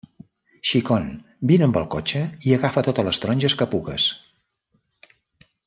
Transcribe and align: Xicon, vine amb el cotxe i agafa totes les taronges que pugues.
Xicon, 0.69 1.03
vine 1.51 1.67
amb 1.67 1.77
el 1.81 1.85
cotxe 1.97 2.21
i 2.47 2.55
agafa 2.57 2.85
totes 2.89 3.07
les 3.09 3.21
taronges 3.25 3.57
que 3.61 3.69
pugues. 3.75 4.09